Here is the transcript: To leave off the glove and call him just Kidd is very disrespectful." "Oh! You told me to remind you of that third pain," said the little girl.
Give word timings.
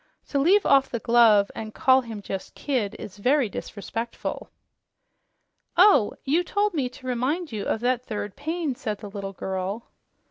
To 0.29 0.39
leave 0.39 0.65
off 0.65 0.89
the 0.89 0.97
glove 0.97 1.51
and 1.53 1.75
call 1.75 2.01
him 2.01 2.23
just 2.23 2.55
Kidd 2.55 2.95
is 2.97 3.17
very 3.19 3.49
disrespectful." 3.49 4.49
"Oh! 5.77 6.13
You 6.25 6.43
told 6.43 6.73
me 6.73 6.89
to 6.89 7.05
remind 7.05 7.51
you 7.51 7.65
of 7.65 7.81
that 7.81 8.03
third 8.07 8.35
pain," 8.35 8.73
said 8.73 8.97
the 8.97 9.11
little 9.11 9.33
girl. 9.33 9.91